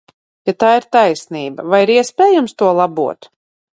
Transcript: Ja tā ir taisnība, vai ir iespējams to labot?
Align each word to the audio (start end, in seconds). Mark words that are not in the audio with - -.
Ja 0.49 0.53
tā 0.63 0.69
ir 0.77 0.87
taisnība, 0.95 1.67
vai 1.75 1.83
ir 1.87 1.93
iespējams 1.97 2.57
to 2.63 2.71
labot? 2.81 3.31